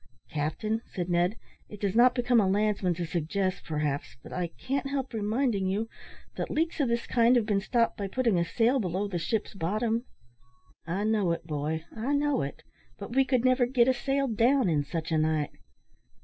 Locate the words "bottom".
9.53-10.05